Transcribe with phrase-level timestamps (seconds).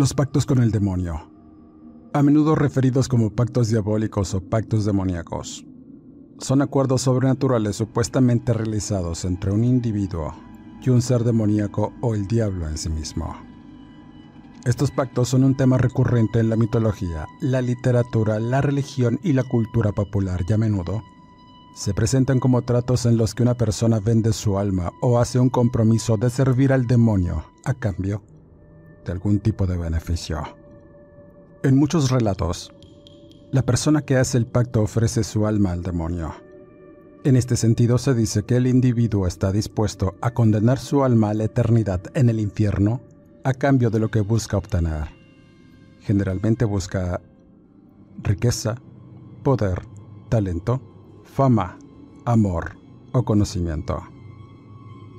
[0.00, 1.30] Los pactos con el demonio,
[2.14, 5.66] a menudo referidos como pactos diabólicos o pactos demoníacos,
[6.38, 10.34] son acuerdos sobrenaturales supuestamente realizados entre un individuo
[10.80, 13.36] y un ser demoníaco o el diablo en sí mismo.
[14.64, 19.44] Estos pactos son un tema recurrente en la mitología, la literatura, la religión y la
[19.44, 21.02] cultura popular y a menudo
[21.74, 25.50] se presentan como tratos en los que una persona vende su alma o hace un
[25.50, 28.22] compromiso de servir al demonio a cambio
[29.04, 30.42] de algún tipo de beneficio.
[31.62, 32.72] En muchos relatos,
[33.50, 36.34] la persona que hace el pacto ofrece su alma al demonio.
[37.24, 41.34] En este sentido se dice que el individuo está dispuesto a condenar su alma a
[41.34, 43.02] la eternidad en el infierno
[43.44, 45.08] a cambio de lo que busca obtener.
[46.00, 47.20] Generalmente busca
[48.22, 48.76] riqueza,
[49.42, 49.82] poder,
[50.30, 50.80] talento,
[51.24, 51.78] fama,
[52.24, 52.76] amor
[53.12, 54.02] o conocimiento.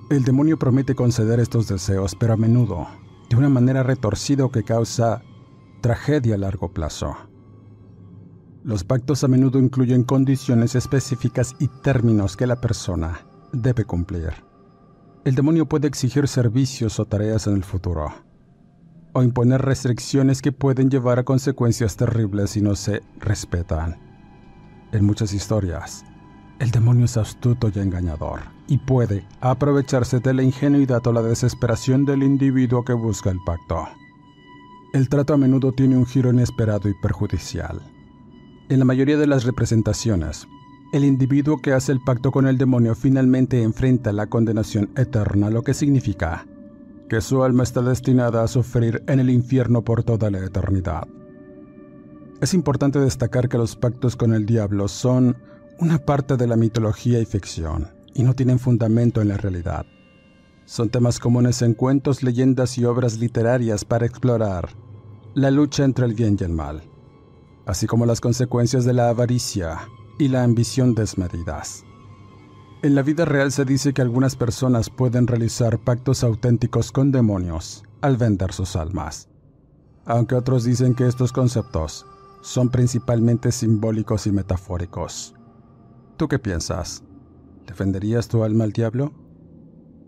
[0.09, 2.87] El demonio promete conceder estos deseos, pero a menudo
[3.31, 5.21] de una manera retorcida que causa
[5.79, 7.15] tragedia a largo plazo.
[8.65, 14.33] Los pactos a menudo incluyen condiciones específicas y términos que la persona debe cumplir.
[15.23, 18.13] El demonio puede exigir servicios o tareas en el futuro,
[19.13, 23.97] o imponer restricciones que pueden llevar a consecuencias terribles si no se respetan.
[24.91, 26.03] En muchas historias,
[26.59, 32.05] el demonio es astuto y engañador, y puede aprovecharse de la ingenuidad o la desesperación
[32.05, 33.85] del individuo que busca el pacto.
[34.93, 37.81] El trato a menudo tiene un giro inesperado y perjudicial.
[38.69, 40.47] En la mayoría de las representaciones,
[40.93, 45.63] el individuo que hace el pacto con el demonio finalmente enfrenta la condenación eterna, lo
[45.63, 46.47] que significa
[47.09, 51.09] que su alma está destinada a sufrir en el infierno por toda la eternidad.
[52.39, 55.35] Es importante destacar que los pactos con el diablo son
[55.77, 59.85] una parte de la mitología y ficción, y no tienen fundamento en la realidad.
[60.65, 64.69] Son temas comunes en cuentos, leyendas y obras literarias para explorar
[65.33, 66.83] la lucha entre el bien y el mal,
[67.65, 69.79] así como las consecuencias de la avaricia
[70.19, 71.83] y la ambición desmedidas.
[72.83, 77.83] En la vida real se dice que algunas personas pueden realizar pactos auténticos con demonios
[78.01, 79.29] al vender sus almas,
[80.05, 82.05] aunque otros dicen que estos conceptos
[82.41, 85.35] son principalmente simbólicos y metafóricos.
[86.17, 87.03] ¿Tú qué piensas?
[87.71, 89.13] ¿Defenderías tu alma al diablo?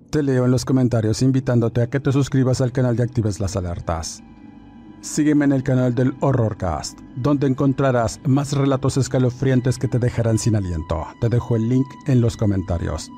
[0.09, 3.55] Te leo en los comentarios invitándote a que te suscribas al canal y actives las
[3.55, 4.21] alertas.
[4.99, 10.57] Sígueme en el canal del Horrorcast, donde encontrarás más relatos escalofriantes que te dejarán sin
[10.57, 11.07] aliento.
[11.21, 13.09] Te dejo el link en los comentarios.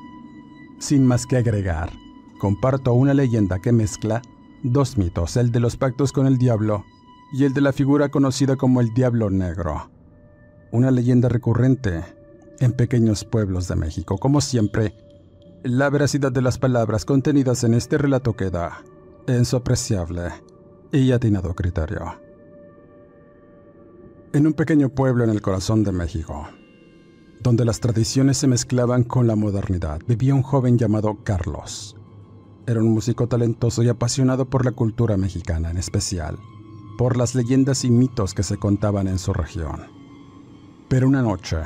[0.78, 1.90] Sin más que agregar,
[2.38, 4.22] comparto una leyenda que mezcla
[4.62, 6.84] dos mitos, el de los pactos con el diablo
[7.32, 9.90] y el de la figura conocida como el Diablo Negro.
[10.70, 12.15] Una leyenda recurrente
[12.60, 14.18] en pequeños pueblos de México.
[14.18, 14.94] Como siempre,
[15.62, 18.82] la veracidad de las palabras contenidas en este relato queda
[19.26, 20.30] en su apreciable
[20.92, 22.20] y atinado criterio.
[24.32, 26.48] En un pequeño pueblo en el corazón de México,
[27.40, 31.96] donde las tradiciones se mezclaban con la modernidad, vivía un joven llamado Carlos.
[32.66, 36.38] Era un músico talentoso y apasionado por la cultura mexicana, en especial
[36.96, 39.86] por las leyendas y mitos que se contaban en su región.
[40.88, 41.58] Pero una noche,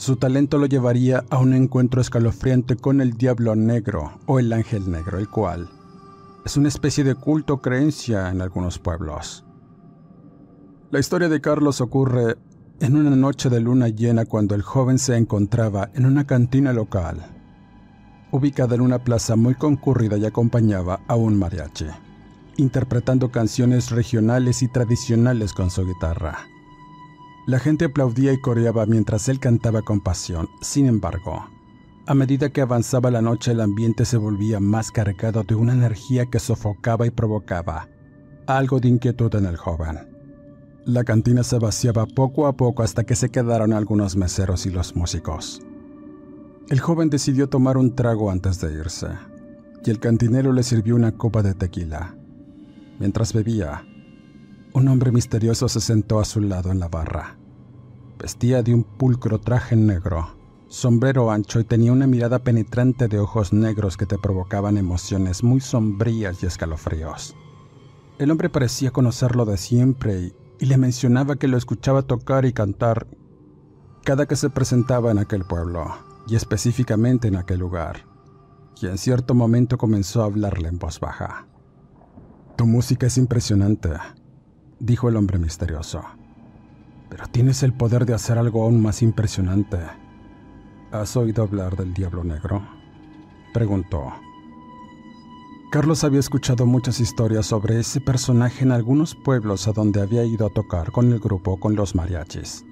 [0.00, 4.90] su talento lo llevaría a un encuentro escalofriante con el Diablo Negro o el Ángel
[4.90, 5.68] Negro, el cual
[6.42, 9.44] es una especie de culto creencia en algunos pueblos.
[10.90, 12.38] La historia de Carlos ocurre
[12.80, 17.18] en una noche de luna llena cuando el joven se encontraba en una cantina local,
[18.30, 21.88] ubicada en una plaza muy concurrida y acompañaba a un mariachi,
[22.56, 26.38] interpretando canciones regionales y tradicionales con su guitarra.
[27.50, 30.48] La gente aplaudía y coreaba mientras él cantaba con pasión.
[30.60, 31.48] Sin embargo,
[32.06, 36.26] a medida que avanzaba la noche el ambiente se volvía más cargado de una energía
[36.26, 37.88] que sofocaba y provocaba
[38.46, 39.98] algo de inquietud en el joven.
[40.84, 44.94] La cantina se vaciaba poco a poco hasta que se quedaron algunos meseros y los
[44.94, 45.60] músicos.
[46.68, 49.08] El joven decidió tomar un trago antes de irse,
[49.84, 52.14] y el cantinero le sirvió una copa de tequila.
[53.00, 53.84] Mientras bebía,
[54.72, 57.39] un hombre misterioso se sentó a su lado en la barra.
[58.20, 60.36] Vestía de un pulcro traje negro,
[60.68, 65.60] sombrero ancho y tenía una mirada penetrante de ojos negros que te provocaban emociones muy
[65.60, 67.34] sombrías y escalofríos.
[68.18, 72.52] El hombre parecía conocerlo de siempre y, y le mencionaba que lo escuchaba tocar y
[72.52, 73.06] cantar
[74.04, 75.86] cada que se presentaba en aquel pueblo,
[76.28, 78.04] y específicamente en aquel lugar,
[78.82, 81.46] y en cierto momento comenzó a hablarle en voz baja.
[82.56, 83.90] Tu música es impresionante,
[84.78, 86.02] dijo el hombre misterioso,
[87.10, 89.78] pero tienes el poder de hacer algo aún más impresionante.
[90.92, 92.62] ¿Has oído hablar del Diablo Negro?
[93.52, 94.12] preguntó.
[95.70, 100.46] Carlos había escuchado muchas historias sobre ese personaje en algunos pueblos a donde había ido
[100.46, 102.64] a tocar con el grupo con los mariachis.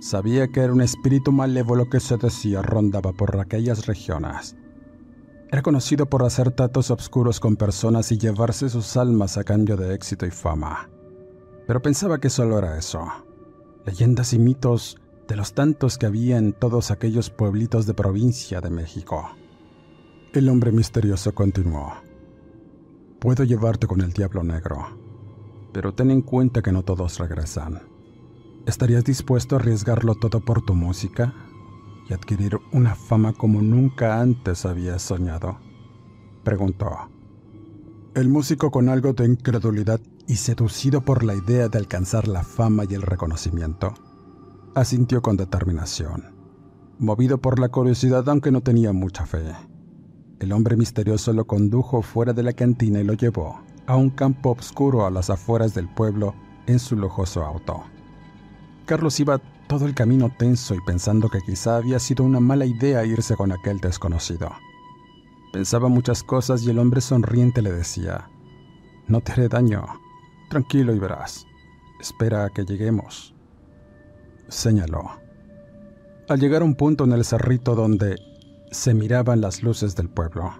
[0.00, 4.56] Sabía que era un espíritu malévolo que se decía rondaba por aquellas regiones.
[5.52, 9.94] Era conocido por hacer tratos oscuros con personas y llevarse sus almas a cambio de
[9.94, 10.88] éxito y fama.
[11.66, 13.04] Pero pensaba que solo era eso.
[13.86, 18.68] Leyendas y mitos de los tantos que había en todos aquellos pueblitos de provincia de
[18.68, 19.30] México.
[20.34, 21.94] El hombre misterioso continuó.
[23.20, 24.86] Puedo llevarte con el diablo negro,
[25.72, 27.80] pero ten en cuenta que no todos regresan.
[28.66, 31.32] ¿Estarías dispuesto a arriesgarlo todo por tu música
[32.08, 35.58] y adquirir una fama como nunca antes habías soñado?
[36.44, 37.08] Preguntó.
[38.14, 40.00] El músico con algo de incredulidad
[40.30, 43.94] y seducido por la idea de alcanzar la fama y el reconocimiento,
[44.76, 46.36] asintió con determinación,
[47.00, 49.42] movido por la curiosidad aunque no tenía mucha fe.
[50.38, 54.52] El hombre misterioso lo condujo fuera de la cantina y lo llevó a un campo
[54.52, 56.36] oscuro a las afueras del pueblo
[56.68, 57.82] en su lujoso auto.
[58.86, 63.04] Carlos iba todo el camino tenso y pensando que quizá había sido una mala idea
[63.04, 64.52] irse con aquel desconocido.
[65.52, 68.30] Pensaba muchas cosas y el hombre sonriente le decía,
[69.08, 69.84] No te haré daño,
[70.50, 71.46] tranquilo y verás,
[71.98, 73.34] espera a que lleguemos.
[74.48, 75.10] Señaló.
[76.28, 78.16] Al llegar a un punto en el cerrito donde
[78.70, 80.52] se miraban las luces del pueblo.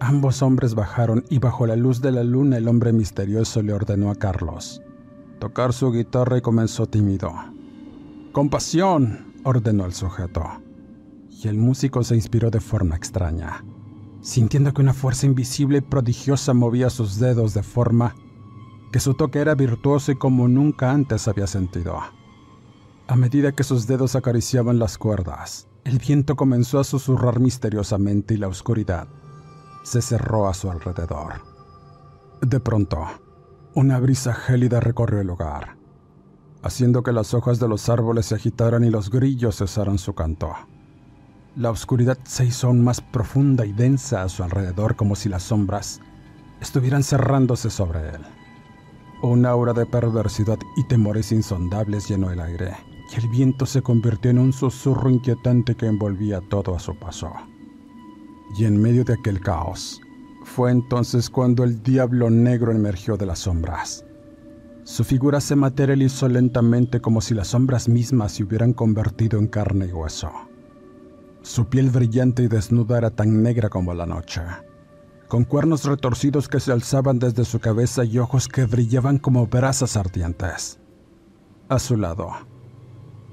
[0.00, 4.10] Ambos hombres bajaron y bajo la luz de la luna el hombre misterioso le ordenó
[4.10, 4.80] a Carlos
[5.40, 7.32] tocar su guitarra y comenzó tímido.
[8.30, 10.44] Compasión, ordenó el sujeto.
[11.30, 13.64] Y el músico se inspiró de forma extraña,
[14.20, 18.14] sintiendo que una fuerza invisible y prodigiosa movía sus dedos de forma
[18.90, 22.00] que su toque era virtuoso y como nunca antes había sentido.
[23.06, 28.36] A medida que sus dedos acariciaban las cuerdas, el viento comenzó a susurrar misteriosamente y
[28.36, 29.08] la oscuridad
[29.82, 31.42] se cerró a su alrededor.
[32.42, 33.06] De pronto,
[33.74, 35.76] una brisa gélida recorrió el lugar,
[36.62, 40.52] haciendo que las hojas de los árboles se agitaran y los grillos cesaran su canto.
[41.56, 45.42] La oscuridad se hizo aún más profunda y densa a su alrededor como si las
[45.44, 46.00] sombras
[46.60, 48.20] estuvieran cerrándose sobre él.
[49.22, 52.74] Un aura de perversidad y temores insondables llenó el aire
[53.12, 57.30] y el viento se convirtió en un susurro inquietante que envolvía todo a su paso.
[58.56, 60.00] Y en medio de aquel caos,
[60.44, 64.06] fue entonces cuando el diablo negro emergió de las sombras.
[64.84, 69.86] Su figura se materializó lentamente como si las sombras mismas se hubieran convertido en carne
[69.86, 70.30] y hueso.
[71.42, 74.40] Su piel brillante y desnuda era tan negra como la noche,
[75.30, 79.96] con cuernos retorcidos que se alzaban desde su cabeza y ojos que brillaban como brasas
[79.96, 80.80] ardientes.
[81.68, 82.32] A su lado,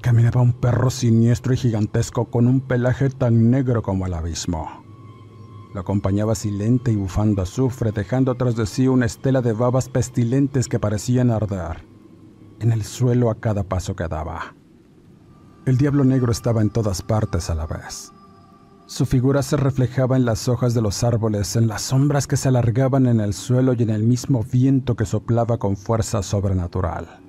[0.02, 4.86] caminaba un perro siniestro y gigantesco con un pelaje tan negro como el abismo.
[5.74, 10.68] Lo acompañaba silente y bufando azufre, dejando tras de sí una estela de babas pestilentes
[10.68, 11.84] que parecían arder
[12.60, 14.56] en el suelo a cada paso que daba.
[15.66, 18.14] El diablo negro estaba en todas partes a la vez.
[18.88, 22.48] Su figura se reflejaba en las hojas de los árboles, en las sombras que se
[22.48, 27.20] alargaban en el suelo y en el mismo viento que soplaba con fuerza sobrenatural.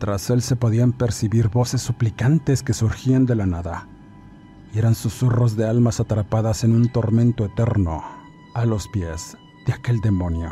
[0.00, 3.86] Tras él se podían percibir voces suplicantes que surgían de la nada,
[4.74, 8.02] y eran susurros de almas atrapadas en un tormento eterno
[8.52, 10.50] a los pies de aquel demonio.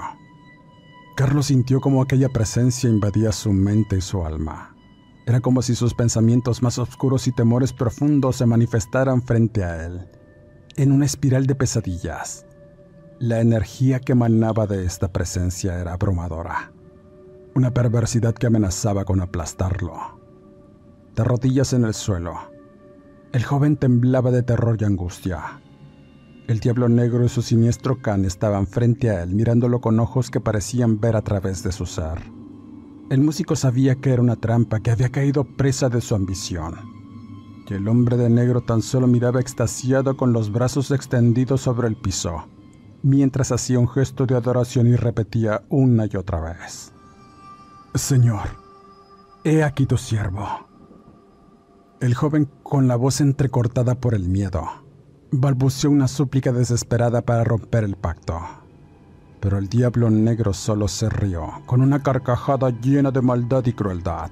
[1.17, 4.77] Carlos sintió como aquella presencia invadía su mente y su alma.
[5.27, 10.07] Era como si sus pensamientos más oscuros y temores profundos se manifestaran frente a él,
[10.81, 12.47] en una espiral de pesadillas.
[13.19, 16.73] La energía que emanaba de esta presencia era abrumadora
[17.55, 20.19] una perversidad que amenazaba con aplastarlo.
[21.15, 22.35] De rodillas en el suelo,
[23.33, 25.61] el joven temblaba de terror y angustia.
[26.47, 30.41] El diablo negro y su siniestro can estaban frente a él, mirándolo con ojos que
[30.41, 32.19] parecían ver a través de su ser.
[33.11, 37.00] El músico sabía que era una trampa, que había caído presa de su ambición.
[37.71, 42.49] El hombre de negro tan solo miraba extasiado con los brazos extendidos sobre el piso,
[43.05, 46.93] mientras hacía un gesto de adoración y repetía una y otra vez.
[47.95, 48.49] Señor,
[49.45, 50.49] he aquí tu siervo.
[52.01, 54.65] El joven, con la voz entrecortada por el miedo,
[55.31, 58.41] balbuceó una súplica desesperada para romper el pacto.
[59.39, 64.31] Pero el diablo negro solo se rió, con una carcajada llena de maldad y crueldad.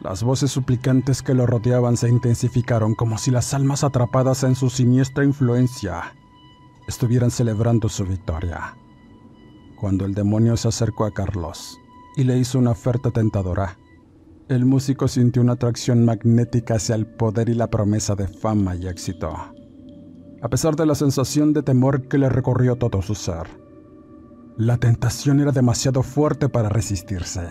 [0.00, 4.70] Las voces suplicantes que lo rodeaban se intensificaron como si las almas atrapadas en su
[4.70, 6.14] siniestra influencia
[6.86, 8.76] estuvieran celebrando su victoria.
[9.80, 11.78] Cuando el demonio se acercó a Carlos
[12.16, 13.78] y le hizo una oferta tentadora,
[14.48, 18.86] el músico sintió una atracción magnética hacia el poder y la promesa de fama y
[18.86, 19.56] éxito
[20.42, 23.48] a pesar de la sensación de temor que le recorrió todo su ser.
[24.56, 27.48] La tentación era demasiado fuerte para resistirse.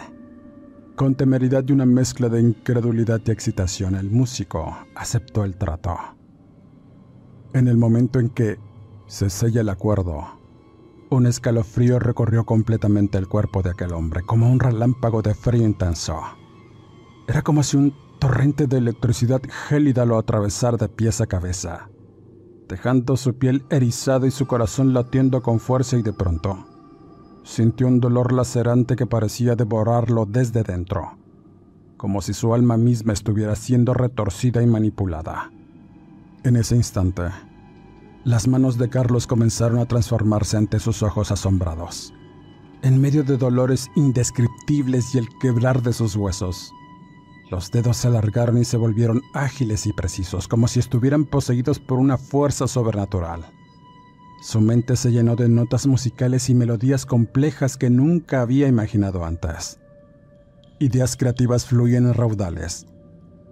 [0.96, 5.98] Con temeridad y una mezcla de incredulidad y excitación, el músico aceptó el trato.
[7.54, 8.58] En el momento en que
[9.08, 10.40] se sella el acuerdo,
[11.10, 16.20] un escalofrío recorrió completamente el cuerpo de aquel hombre, como un relámpago de frío intenso.
[17.28, 21.90] Era como si un torrente de electricidad gélida lo atravesara de pies a cabeza
[22.68, 26.66] dejando su piel erizada y su corazón latiendo con fuerza y de pronto
[27.46, 31.16] sintió un dolor lacerante que parecía devorarlo desde dentro,
[31.96, 35.52] como si su alma misma estuviera siendo retorcida y manipulada.
[36.44, 37.22] En ese instante,
[38.24, 42.14] las manos de Carlos comenzaron a transformarse ante sus ojos asombrados.
[42.82, 46.72] En medio de dolores indescriptibles y el quebrar de sus huesos,
[47.52, 52.00] los dedos se alargaron y se volvieron ágiles y precisos, como si estuvieran poseídos por
[52.00, 53.46] una fuerza sobrenatural.
[54.42, 59.80] Su mente se llenó de notas musicales y melodías complejas que nunca había imaginado antes.
[60.80, 62.86] Ideas creativas fluían en raudales,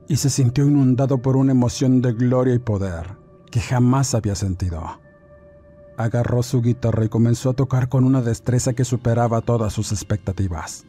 [0.08, 3.18] y se sintió inundado por una emoción de gloria y poder
[3.50, 5.00] que jamás había sentido.
[5.96, 10.86] Agarró su guitarra y comenzó a tocar con una destreza que superaba todas sus expectativas.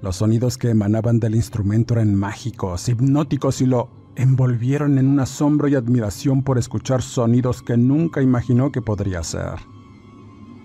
[0.00, 5.66] Los sonidos que emanaban del instrumento eran mágicos, hipnóticos y lo envolvieron en un asombro
[5.68, 9.54] y admiración por escuchar sonidos que nunca imaginó que podría ser.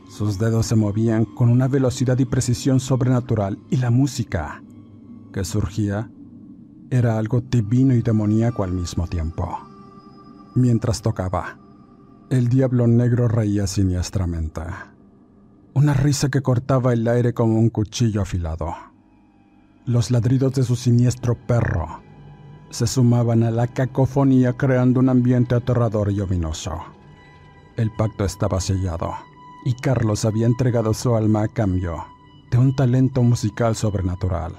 [0.10, 4.62] Sus dedos se movían con una velocidad y precisión sobrenatural y la música
[5.32, 6.12] que surgía
[6.90, 9.58] era algo divino y demoníaco al mismo tiempo.
[10.54, 11.58] Mientras tocaba,
[12.30, 14.62] el diablo negro reía siniestramente.
[15.74, 18.74] Una risa que cortaba el aire como un cuchillo afilado.
[19.86, 22.05] Los ladridos de su siniestro perro
[22.70, 26.84] se sumaban a la cacofonía creando un ambiente aterrador y ominoso.
[27.78, 29.14] El pacto estaba sellado
[29.66, 32.06] y Carlos había entregado su alma a cambio
[32.52, 34.54] de un talento musical sobrenatural.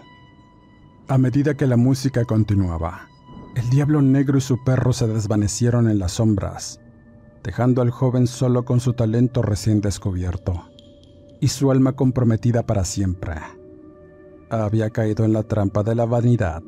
[1.09, 3.09] A medida que la música continuaba,
[3.55, 6.81] el diablo negro y su perro se desvanecieron en las sombras,
[7.43, 10.65] dejando al joven solo con su talento recién descubierto
[11.41, 13.37] y su alma comprometida para siempre
[14.51, 16.63] había caído en la trampa de la vanidad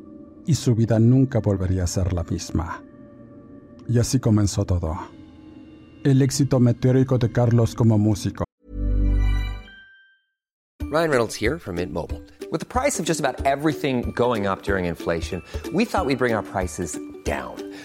[0.49, 2.83] y su vida nunca volvería a ser la misma.
[3.87, 4.97] Y así comenzó todo.
[6.03, 8.45] El éxito meteórico de Carlos como músico.
[10.91, 12.19] Ryan Reynolds here from Mint Mobile.
[12.51, 16.33] With the price of just about everything going up during inflation, we thought we'd bring
[16.33, 17.53] our prices down.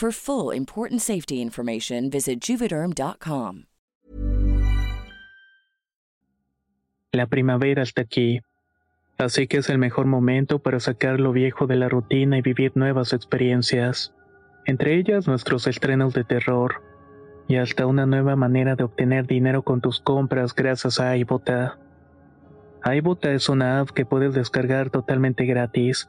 [0.00, 3.66] For full important safety information, visit juvederm.com.
[7.12, 8.40] La primavera está aquí,
[9.18, 12.72] así que es el mejor momento para sacar lo viejo de la rutina y vivir
[12.76, 14.14] nuevas experiencias,
[14.64, 16.82] entre ellas nuestros estrenos de terror
[17.46, 21.78] y hasta una nueva manera de obtener dinero con tus compras gracias a iBota.
[22.90, 26.08] iBota es una app que puedes descargar totalmente gratis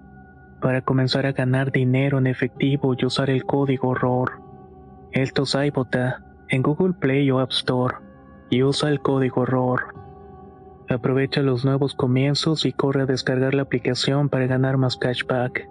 [0.61, 4.41] para comenzar a ganar dinero en efectivo y usar el código ROR.
[5.11, 7.95] Esto es iBota en Google Play o App Store
[8.49, 9.93] y usa el código ROR.
[10.89, 15.67] Aprovecha los nuevos comienzos y corre a descargar la aplicación para ganar más cashback.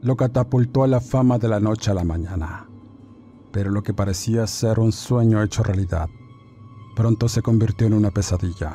[0.00, 2.66] Lo catapultó a la fama de la noche a la mañana.
[3.52, 6.08] Pero lo que parecía ser un sueño hecho realidad,
[6.98, 8.74] pronto se convirtió en una pesadilla.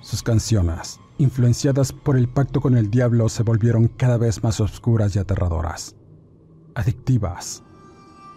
[0.00, 5.14] Sus canciones, influenciadas por el pacto con el diablo, se volvieron cada vez más oscuras
[5.14, 5.94] y aterradoras
[6.78, 7.64] adictivas,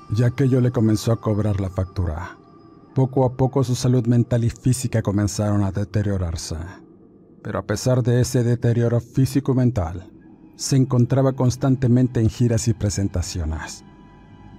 [0.09, 2.37] ya aquello le comenzó a cobrar la factura.
[2.95, 6.57] Poco a poco su salud mental y física comenzaron a deteriorarse.
[7.43, 10.11] Pero a pesar de ese deterioro físico y mental,
[10.55, 13.85] se encontraba constantemente en giras y presentaciones,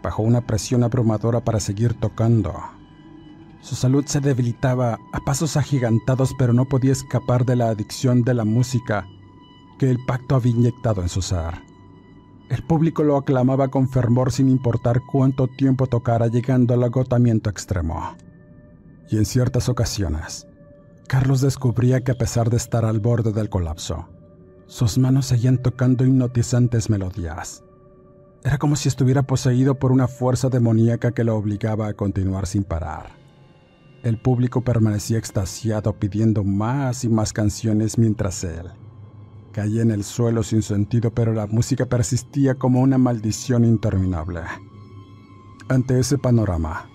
[0.01, 2.55] bajo una presión abrumadora para seguir tocando.
[3.63, 8.35] Su salud se debilitaba a pasos agigantados, pero no podía escapar de la adicción de
[8.35, 9.07] la música
[9.79, 11.63] que el pacto había inyectado en su ser.
[12.51, 18.17] El público lo aclamaba con fervor sin importar cuánto tiempo tocara, llegando al agotamiento extremo.
[19.09, 20.49] Y en ciertas ocasiones,
[21.07, 24.09] Carlos descubría que a pesar de estar al borde del colapso,
[24.67, 27.63] sus manos seguían tocando hipnotizantes melodías.
[28.43, 32.65] Era como si estuviera poseído por una fuerza demoníaca que lo obligaba a continuar sin
[32.65, 33.22] parar.
[34.03, 38.73] El público permanecía extasiado pidiendo más y más canciones mientras él,
[39.53, 44.41] Caía en el suelo sin sentido, pero la música persistía como una maldición interminable.
[45.69, 46.89] Ante ese panorama,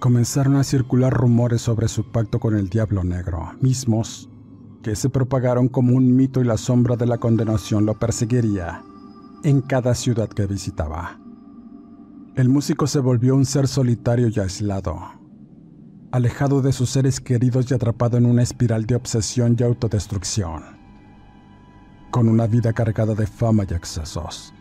[0.00, 4.28] comenzaron a circular rumores sobre su pacto con el Diablo Negro, mismos
[4.82, 8.82] que se propagaron como un mito y la sombra de la condenación lo perseguiría
[9.44, 11.20] en cada ciudad que visitaba.
[12.34, 14.98] El músico se volvió un ser solitario y aislado,
[16.14, 20.62] alejado de sus seres queridos y atrapado en una espiral de obsesión y autodestrucción
[22.12, 24.54] con una vida cargada de fama y excesos.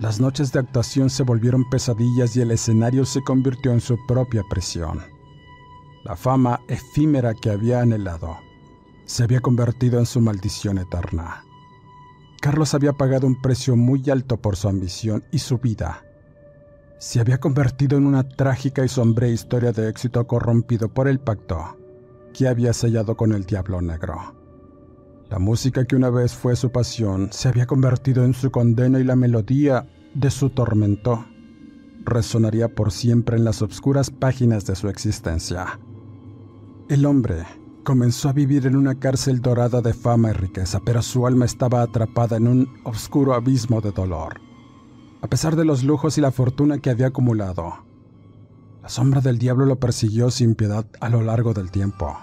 [0.00, 4.42] Las noches de actuación se volvieron pesadillas y el escenario se convirtió en su propia
[4.50, 5.00] prisión.
[6.02, 8.36] La fama efímera que había anhelado
[9.04, 11.44] se había convertido en su maldición eterna.
[12.40, 16.02] Carlos había pagado un precio muy alto por su ambición y su vida.
[17.02, 21.76] Se había convertido en una trágica y sombría historia de éxito corrompido por el pacto
[22.32, 24.36] que había sellado con el diablo negro.
[25.28, 29.04] La música que una vez fue su pasión se había convertido en su condena y
[29.04, 29.84] la melodía
[30.14, 31.26] de su tormento
[32.04, 35.80] resonaría por siempre en las oscuras páginas de su existencia.
[36.88, 37.44] El hombre
[37.82, 41.82] comenzó a vivir en una cárcel dorada de fama y riqueza, pero su alma estaba
[41.82, 44.51] atrapada en un oscuro abismo de dolor.
[45.22, 47.84] A pesar de los lujos y la fortuna que había acumulado,
[48.82, 52.18] la sombra del diablo lo persiguió sin piedad a lo largo del tiempo.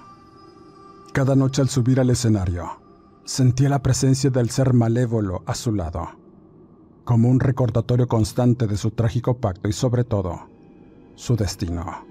[1.13, 2.81] Cada noche al subir al escenario,
[3.23, 6.09] sentía la presencia del ser malévolo a su lado,
[7.05, 10.49] como un recordatorio constante de su trágico pacto y sobre todo,
[11.15, 12.05] su destino.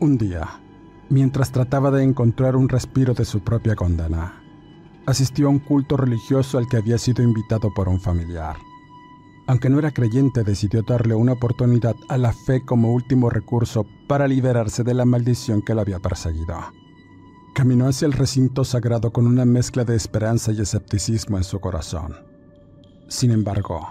[0.00, 0.60] Un día,
[1.08, 4.42] mientras trataba de encontrar un respiro de su propia condena,
[5.06, 8.56] asistió a un culto religioso al que había sido invitado por un familiar.
[9.46, 14.26] Aunque no era creyente, decidió darle una oportunidad a la fe como último recurso para
[14.26, 16.56] liberarse de la maldición que lo había perseguido.
[17.54, 22.14] Caminó hacia el recinto sagrado con una mezcla de esperanza y escepticismo en su corazón.
[23.08, 23.86] Sin embargo,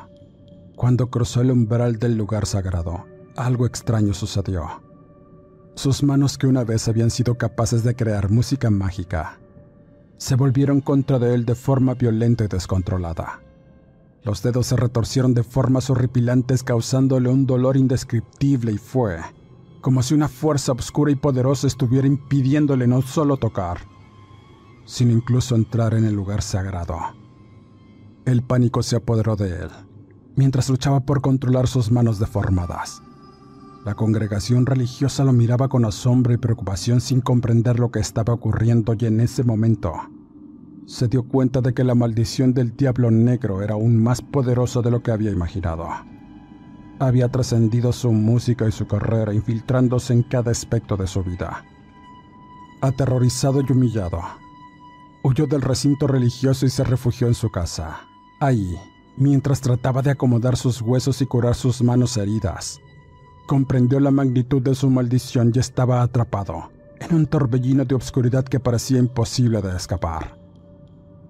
[0.75, 4.81] cuando cruzó el umbral del lugar sagrado, algo extraño sucedió.
[5.75, 9.39] Sus manos que una vez habían sido capaces de crear música mágica,
[10.17, 13.42] se volvieron contra de él de forma violenta y descontrolada.
[14.23, 19.19] Los dedos se retorcieron de formas horripilantes causándole un dolor indescriptible y fue
[19.83, 23.79] como si una fuerza oscura y poderosa estuviera impidiéndole no solo tocar,
[24.85, 26.97] sino incluso entrar en el lugar sagrado.
[28.23, 29.69] El pánico se apoderó de él,
[30.37, 33.03] mientras luchaba por controlar sus manos deformadas.
[33.83, 38.95] La congregación religiosa lo miraba con asombro y preocupación sin comprender lo que estaba ocurriendo
[38.97, 39.91] y en ese momento
[40.85, 44.91] se dio cuenta de que la maldición del diablo negro era aún más poderosa de
[44.91, 45.87] lo que había imaginado.
[46.99, 51.65] Había trascendido su música y su carrera, infiltrándose en cada aspecto de su vida.
[52.81, 54.21] Aterrorizado y humillado,
[55.23, 58.01] huyó del recinto religioso y se refugió en su casa.
[58.39, 58.75] Ahí,
[59.17, 62.79] mientras trataba de acomodar sus huesos y curar sus manos heridas,
[63.47, 68.59] comprendió la magnitud de su maldición y estaba atrapado en un torbellino de obscuridad que
[68.59, 70.42] parecía imposible de escapar.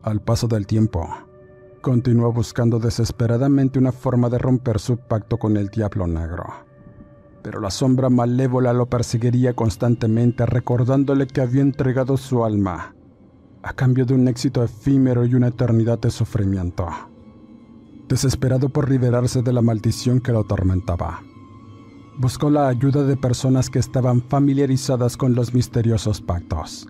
[0.04, 1.08] Al paso del tiempo,
[1.82, 6.44] continuó buscando desesperadamente una forma de romper su pacto con el diablo negro.
[7.42, 12.94] Pero la sombra malévola lo perseguiría constantemente recordándole que había entregado su alma
[13.62, 16.86] a cambio de un éxito efímero y una eternidad de sufrimiento.
[18.10, 21.22] Desesperado por liberarse de la maldición que lo atormentaba,
[22.18, 26.88] buscó la ayuda de personas que estaban familiarizadas con los misteriosos pactos.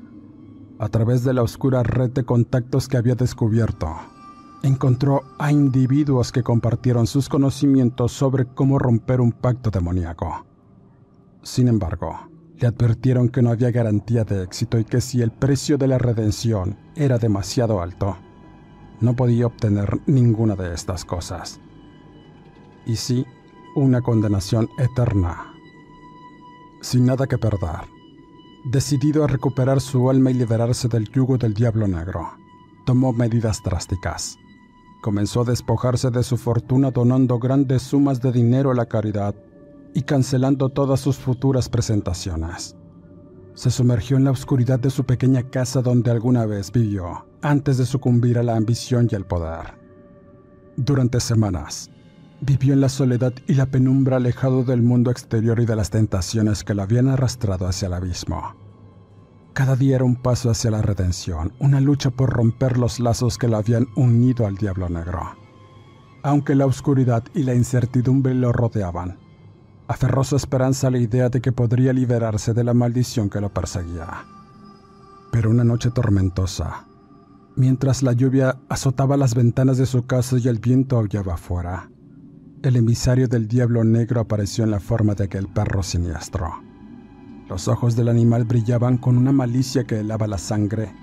[0.84, 3.88] A través de la oscura red de contactos que había descubierto,
[4.64, 10.46] encontró a individuos que compartieron sus conocimientos sobre cómo romper un pacto demoníaco.
[11.42, 15.78] Sin embargo, le advirtieron que no había garantía de éxito y que si el precio
[15.78, 18.18] de la redención era demasiado alto,
[19.00, 21.62] no podía obtener ninguna de estas cosas.
[22.86, 23.26] Y sí,
[23.78, 25.54] una condenación eterna.
[26.82, 27.93] Sin nada que perder,
[28.66, 32.32] decidido a recuperar su alma y liberarse del yugo del diablo negro,
[32.86, 34.38] tomó medidas drásticas.
[35.02, 39.36] Comenzó a despojarse de su fortuna donando grandes sumas de dinero a la caridad
[39.94, 42.76] y cancelando todas sus futuras presentaciones.
[43.54, 47.86] Se sumergió en la oscuridad de su pequeña casa donde alguna vez vivió, antes de
[47.86, 49.78] sucumbir a la ambición y el poder.
[50.78, 51.92] Durante semanas,
[52.46, 56.66] Vivió en la soledad y la penumbra alejado del mundo exterior y de las tentaciones
[56.66, 58.54] que lo habían arrastrado hacia el abismo.
[59.54, 63.48] Cada día era un paso hacia la redención, una lucha por romper los lazos que
[63.48, 65.22] lo habían unido al diablo negro.
[66.22, 69.20] Aunque la oscuridad y la incertidumbre lo rodeaban,
[69.88, 73.54] aferró su esperanza a la idea de que podría liberarse de la maldición que lo
[73.54, 74.26] perseguía.
[75.32, 76.88] Pero una noche tormentosa,
[77.56, 81.90] mientras la lluvia azotaba las ventanas de su casa y el viento aullaba afuera,
[82.64, 86.62] el emisario del diablo negro apareció en la forma de aquel perro siniestro.
[87.50, 90.96] Los ojos del animal brillaban con una malicia que helaba la sangre,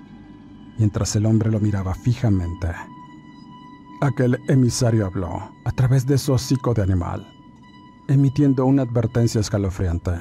[0.79, 2.67] mientras el hombre lo miraba fijamente.
[4.01, 7.31] Aquel emisario habló a través de su hocico de animal,
[8.07, 10.13] emitiendo una advertencia escalofriante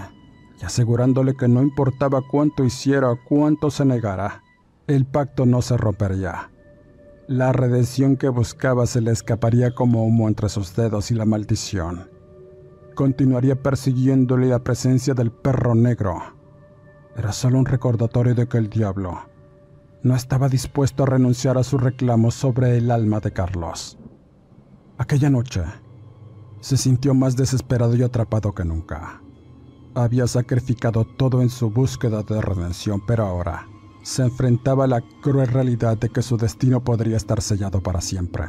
[0.61, 4.43] y asegurándole que no importaba cuánto hiciera o cuánto se negara,
[4.87, 6.51] el pacto no se rompería
[7.31, 12.11] la redención que buscaba se le escaparía como humo entre sus dedos y la maldición.
[12.97, 16.21] Continuaría persiguiéndole la presencia del perro negro.
[17.17, 19.21] Era solo un recordatorio de que el diablo
[20.03, 23.97] no estaba dispuesto a renunciar a su reclamo sobre el alma de Carlos.
[24.99, 25.63] Aquella noche
[26.59, 29.23] se sintió más desesperado y atrapado que nunca.
[29.95, 33.69] Había sacrificado todo en su búsqueda de redención, pero ahora
[34.03, 38.45] se enfrentaba a la cruel realidad de que su destino podría estar sellado para siempre.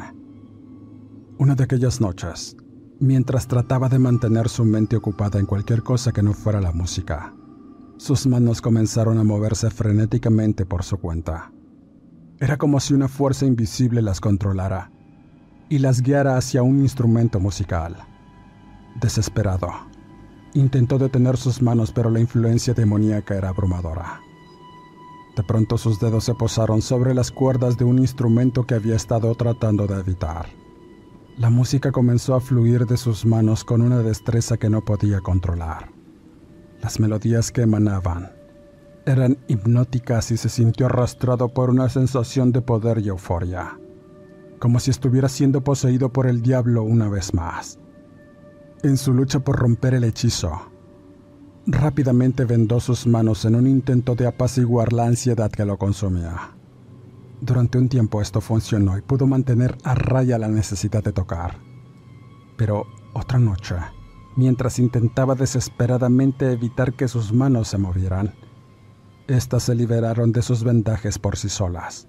[1.37, 2.55] Una de aquellas noches,
[2.99, 7.33] mientras trataba de mantener su mente ocupada en cualquier cosa que no fuera la música,
[7.97, 11.51] sus manos comenzaron a moverse frenéticamente por su cuenta.
[12.39, 14.91] Era como si una fuerza invisible las controlara
[15.69, 17.97] y las guiara hacia un instrumento musical.
[18.99, 19.69] Desesperado,
[20.53, 24.19] intentó detener sus manos, pero la influencia demoníaca era abrumadora.
[25.41, 29.33] De pronto sus dedos se posaron sobre las cuerdas de un instrumento que había estado
[29.33, 30.45] tratando de evitar.
[31.35, 35.89] La música comenzó a fluir de sus manos con una destreza que no podía controlar.
[36.79, 38.31] Las melodías que emanaban
[39.07, 43.79] eran hipnóticas y se sintió arrastrado por una sensación de poder y euforia,
[44.59, 47.79] como si estuviera siendo poseído por el diablo una vez más.
[48.83, 50.70] En su lucha por romper el hechizo,
[51.67, 56.51] rápidamente vendó sus manos en un intento de apaciguar la ansiedad que lo consumía.
[57.39, 61.57] Durante un tiempo esto funcionó y pudo mantener a raya la necesidad de tocar.
[62.57, 63.75] Pero otra noche,
[64.35, 68.33] mientras intentaba desesperadamente evitar que sus manos se movieran,
[69.27, 72.07] éstas se liberaron de sus vendajes por sí solas,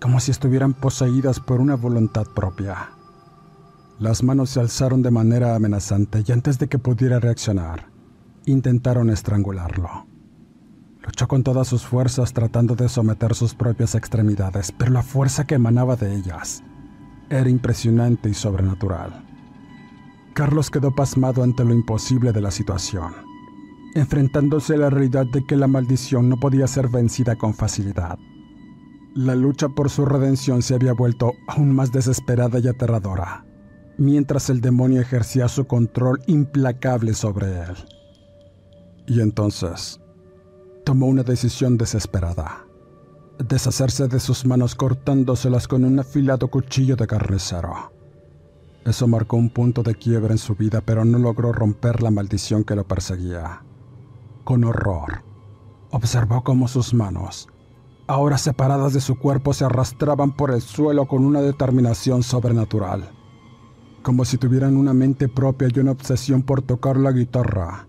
[0.00, 2.90] como si estuvieran poseídas por una voluntad propia.
[3.98, 7.91] Las manos se alzaron de manera amenazante y antes de que pudiera reaccionar,
[8.46, 10.06] intentaron estrangularlo.
[11.04, 15.56] Luchó con todas sus fuerzas tratando de someter sus propias extremidades, pero la fuerza que
[15.56, 16.62] emanaba de ellas
[17.28, 19.24] era impresionante y sobrenatural.
[20.34, 23.12] Carlos quedó pasmado ante lo imposible de la situación,
[23.94, 28.18] enfrentándose a la realidad de que la maldición no podía ser vencida con facilidad.
[29.14, 33.44] La lucha por su redención se había vuelto aún más desesperada y aterradora,
[33.98, 37.74] mientras el demonio ejercía su control implacable sobre él.
[39.06, 40.00] Y entonces,
[40.84, 42.66] tomó una decisión desesperada.
[43.38, 47.92] Deshacerse de sus manos cortándoselas con un afilado cuchillo de carnicero.
[48.84, 52.64] Eso marcó un punto de quiebra en su vida, pero no logró romper la maldición
[52.64, 53.62] que lo perseguía.
[54.44, 55.22] Con horror,
[55.90, 57.48] observó cómo sus manos,
[58.08, 63.10] ahora separadas de su cuerpo, se arrastraban por el suelo con una determinación sobrenatural,
[64.02, 67.86] como si tuvieran una mente propia y una obsesión por tocar la guitarra,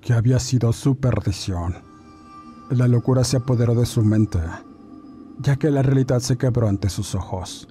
[0.00, 1.76] que había sido su perdición.
[2.70, 4.40] La locura se apoderó de su mente,
[5.38, 7.68] ya que la realidad se quebró ante sus ojos.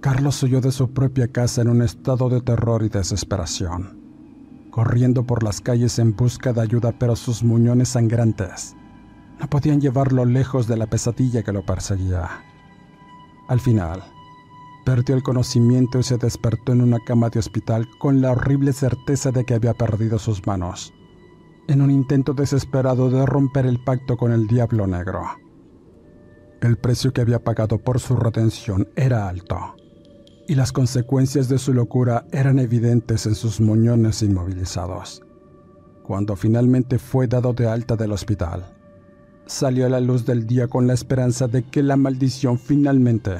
[0.00, 4.00] Carlos huyó de su propia casa en un estado de terror y desesperación,
[4.70, 8.74] corriendo por las calles en busca de ayuda, pero sus muñones sangrantes
[9.38, 12.28] no podían llevarlo lejos de la pesadilla que lo perseguía.
[13.48, 14.02] Al final,
[14.84, 19.30] perdió el conocimiento y se despertó en una cama de hospital con la horrible certeza
[19.30, 20.92] de que había perdido sus manos
[21.68, 25.22] en un intento desesperado de romper el pacto con el Diablo Negro.
[26.60, 29.74] El precio que había pagado por su retención era alto,
[30.46, 35.22] y las consecuencias de su locura eran evidentes en sus muñones inmovilizados.
[36.02, 38.76] Cuando finalmente fue dado de alta del hospital,
[39.46, 43.36] salió a la luz del día con la esperanza de que la maldición finalmente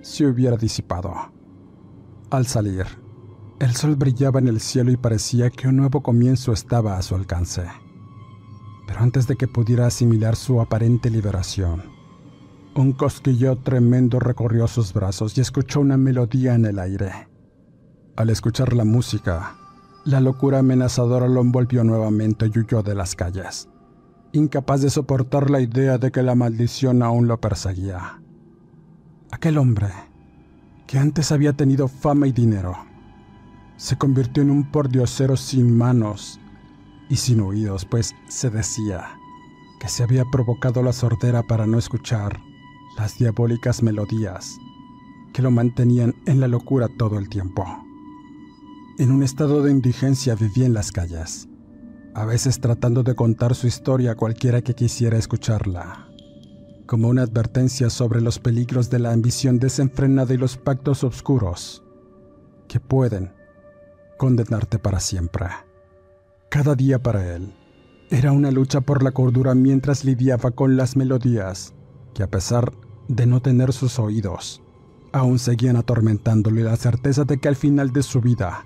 [0.00, 1.14] se hubiera disipado.
[2.30, 2.86] Al salir,
[3.60, 7.16] el sol brillaba en el cielo y parecía que un nuevo comienzo estaba a su
[7.16, 7.64] alcance.
[8.86, 11.82] Pero antes de que pudiera asimilar su aparente liberación,
[12.76, 17.28] un cosquillo tremendo recorrió sus brazos y escuchó una melodía en el aire.
[18.16, 19.56] Al escuchar la música,
[20.04, 23.68] la locura amenazadora lo envolvió nuevamente y huyó de las calles,
[24.32, 28.22] incapaz de soportar la idea de que la maldición aún lo perseguía.
[29.32, 29.88] Aquel hombre,
[30.86, 32.87] que antes había tenido fama y dinero,
[33.78, 36.40] se convirtió en un pordiosero sin manos
[37.08, 39.06] y sin oídos, pues se decía
[39.80, 42.40] que se había provocado la sordera para no escuchar
[42.98, 44.58] las diabólicas melodías
[45.32, 47.64] que lo mantenían en la locura todo el tiempo.
[48.98, 51.48] En un estado de indigencia vivía en las calles,
[52.14, 56.08] a veces tratando de contar su historia a cualquiera que quisiera escucharla,
[56.86, 61.84] como una advertencia sobre los peligros de la ambición desenfrenada y los pactos oscuros
[62.66, 63.37] que pueden
[64.18, 65.46] condenarte para siempre.
[66.50, 67.54] Cada día para él
[68.10, 71.72] era una lucha por la cordura mientras lidiaba con las melodías
[72.12, 72.72] que a pesar
[73.06, 74.62] de no tener sus oídos,
[75.12, 78.64] aún seguían atormentándole la certeza de que al final de su vida,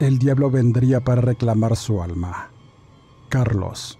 [0.00, 2.50] el diablo vendría para reclamar su alma.
[3.28, 3.98] Carlos,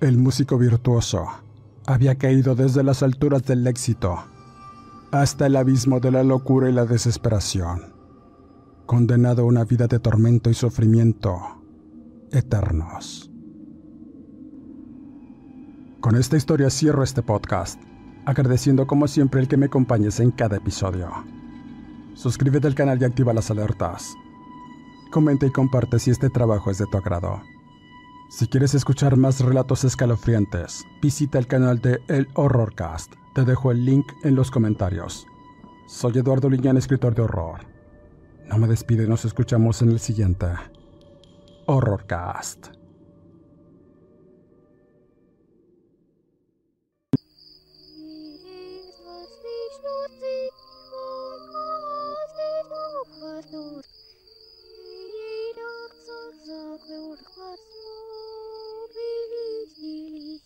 [0.00, 1.26] el músico virtuoso,
[1.86, 4.24] había caído desde las alturas del éxito
[5.12, 7.95] hasta el abismo de la locura y la desesperación
[8.86, 11.38] condenado a una vida de tormento y sufrimiento
[12.30, 13.30] eternos.
[16.00, 17.80] Con esta historia cierro este podcast,
[18.24, 21.10] agradeciendo como siempre el que me acompañes en cada episodio.
[22.14, 24.14] Suscríbete al canal y activa las alertas.
[25.10, 27.42] Comenta y comparte si este trabajo es de tu agrado.
[28.30, 33.12] Si quieres escuchar más relatos escalofriantes, visita el canal de El Horrorcast.
[33.34, 35.26] Te dejo el link en los comentarios.
[35.86, 37.75] Soy Eduardo Liñán, escritor de horror.
[38.48, 40.46] No me despide, nos escuchamos en el siguiente
[41.66, 42.68] Horrorcast.
[59.76, 60.45] Thank you.